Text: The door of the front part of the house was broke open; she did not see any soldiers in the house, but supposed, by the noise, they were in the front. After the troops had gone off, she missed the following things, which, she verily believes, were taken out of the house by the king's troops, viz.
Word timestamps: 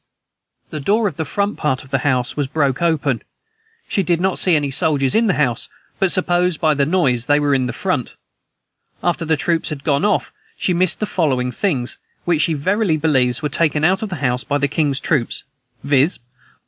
The 0.71 0.79
door 0.79 1.07
of 1.07 1.17
the 1.17 1.25
front 1.25 1.57
part 1.57 1.83
of 1.83 1.91
the 1.91 1.99
house 1.99 2.35
was 2.35 2.47
broke 2.47 2.81
open; 2.81 3.21
she 3.87 4.01
did 4.01 4.19
not 4.19 4.39
see 4.39 4.55
any 4.55 4.71
soldiers 4.71 5.13
in 5.13 5.27
the 5.27 5.35
house, 5.35 5.69
but 5.99 6.11
supposed, 6.11 6.59
by 6.59 6.73
the 6.73 6.87
noise, 6.87 7.27
they 7.27 7.39
were 7.39 7.53
in 7.53 7.67
the 7.67 7.71
front. 7.85 8.15
After 9.03 9.25
the 9.25 9.37
troops 9.37 9.69
had 9.69 9.83
gone 9.83 10.03
off, 10.03 10.33
she 10.57 10.73
missed 10.73 11.01
the 11.01 11.05
following 11.05 11.51
things, 11.51 11.99
which, 12.25 12.41
she 12.41 12.55
verily 12.55 12.97
believes, 12.97 13.43
were 13.43 13.49
taken 13.49 13.83
out 13.83 14.01
of 14.01 14.09
the 14.09 14.15
house 14.15 14.43
by 14.43 14.57
the 14.57 14.67
king's 14.67 14.99
troops, 14.99 15.43
viz. 15.83 16.17